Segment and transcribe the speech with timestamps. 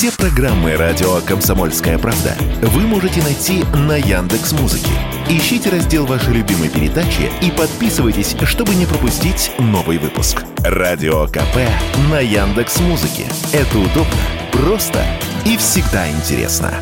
[0.00, 4.88] Все программы радио Комсомольская правда вы можете найти на Яндекс Музыке.
[5.28, 10.42] Ищите раздел вашей любимой передачи и подписывайтесь, чтобы не пропустить новый выпуск.
[10.60, 11.68] Радио КП
[12.10, 13.26] на Яндекс Музыке.
[13.52, 14.16] Это удобно,
[14.52, 15.04] просто
[15.44, 16.72] и всегда интересно.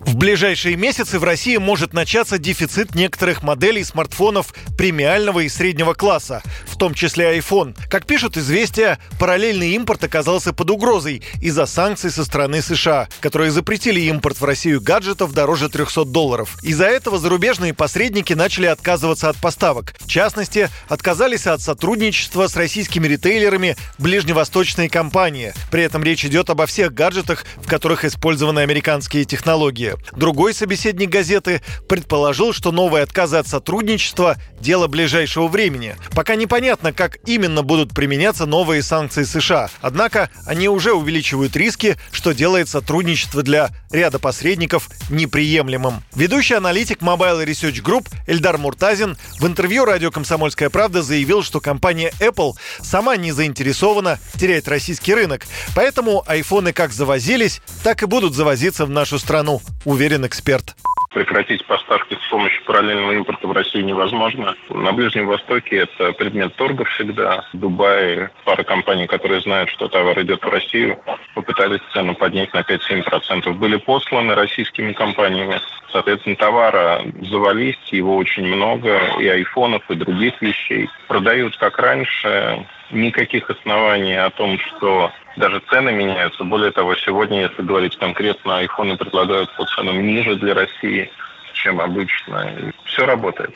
[0.00, 6.42] В ближайшие месяцы в России может начаться дефицит некоторых моделей смартфонов премиального и среднего класса,
[6.74, 7.76] в том числе iPhone.
[7.88, 14.00] Как пишут «Известия», параллельный импорт оказался под угрозой из-за санкций со стороны США, которые запретили
[14.00, 16.56] импорт в Россию гаджетов дороже 300 долларов.
[16.62, 19.94] Из-за этого зарубежные посредники начали отказываться от поставок.
[20.00, 25.54] В частности, отказались от сотрудничества с российскими ритейлерами ближневосточные компании.
[25.70, 29.94] При этом речь идет обо всех гаджетах, в которых использованы американские технологии.
[30.16, 35.94] Другой собеседник газеты предположил, что новые отказы от сотрудничества– дело ближайшего времени.
[36.14, 36.63] Пока непонятно,
[36.96, 39.68] как именно будут применяться новые санкции США.
[39.80, 46.02] Однако они уже увеличивают риски, что делает сотрудничество для ряда посредников неприемлемым.
[46.14, 52.12] Ведущий аналитик Mobile Research Group Эльдар Муртазин в интервью радио «Комсомольская правда» заявил, что компания
[52.20, 55.46] Apple сама не заинтересована терять российский рынок.
[55.74, 60.74] Поэтому айфоны как завозились, так и будут завозиться в нашу страну уверен эксперт.
[61.14, 64.56] Прекратить поставки с помощью параллельного импорта в Россию невозможно.
[64.68, 67.46] На Ближнем Востоке это предмет торга всегда.
[67.52, 70.98] В Дубае пара компаний, которые знают, что товар идет в Россию,
[71.36, 73.52] попытались цену поднять на 5-7%.
[73.52, 75.60] Были посланы российскими компаниями.
[75.92, 77.00] Соответственно, товара
[77.30, 80.90] завались, его очень много, и айфонов, и других вещей.
[81.06, 86.44] Продают как раньше, никаких оснований о том, что даже цены меняются.
[86.44, 91.10] Более того, сегодня, если говорить конкретно, айфоны предлагают по ценам ниже для России,
[91.54, 92.54] чем обычно.
[92.58, 93.54] И все работает.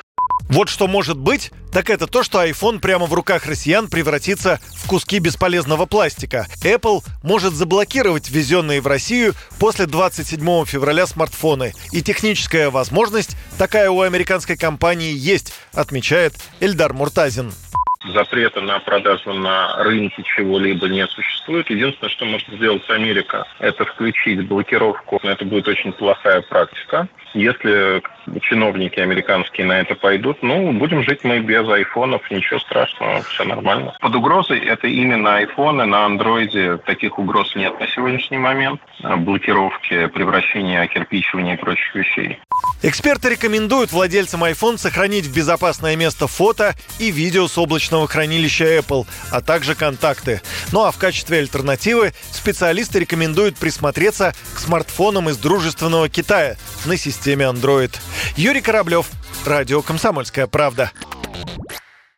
[0.48, 4.88] Вот что может быть, так это то, что iPhone прямо в руках россиян превратится в
[4.88, 6.46] куски бесполезного пластика.
[6.64, 11.74] Apple может заблокировать ввезенные в Россию после 27 февраля смартфоны.
[11.92, 17.52] И техническая возможность такая у американской компании есть, отмечает Эльдар Муртазин
[18.12, 21.68] запрета на продажу на рынке чего-либо не существует.
[21.70, 25.20] Единственное, что может сделать Америка, это включить блокировку.
[25.22, 27.08] Это будет очень плохая практика.
[27.34, 28.02] Если
[28.40, 33.94] чиновники американские на это пойдут, ну, будем жить мы без айфонов, ничего страшного, все нормально.
[34.00, 38.80] Под угрозой это именно айфоны, на андроиде таких угроз нет на сегодняшний момент.
[39.02, 42.38] Блокировки, превращения, окирпичивания и прочих вещей.
[42.82, 47.58] Эксперты рекомендуют владельцам iPhone сохранить в безопасное место фото и видео с
[47.88, 50.42] облачного хранилища Apple, а также контакты.
[50.72, 57.46] Ну а в качестве альтернативы специалисты рекомендуют присмотреться к смартфонам из дружественного Китая на системе
[57.46, 57.94] Android.
[58.36, 59.06] Юрий Кораблев,
[59.46, 60.92] Радио «Комсомольская правда».